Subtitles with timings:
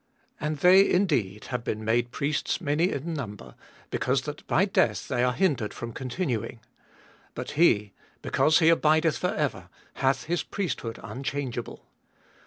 [0.39, 3.53] And they indeed have been made priests many in number,
[3.91, 6.55] be cause that by death they are hindered from continuing:
[7.35, 7.35] 24.
[7.35, 7.93] But he,
[8.23, 9.69] because he abideth for ever,
[9.99, 11.85] hath his priesthood unchangeable.